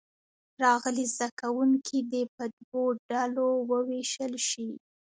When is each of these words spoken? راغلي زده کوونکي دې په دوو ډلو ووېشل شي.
راغلي 0.63 1.05
زده 1.13 1.27
کوونکي 1.41 1.97
دې 2.11 2.23
په 2.35 2.43
دوو 2.59 2.83
ډلو 3.09 3.47
ووېشل 3.69 4.33
شي. 4.49 4.69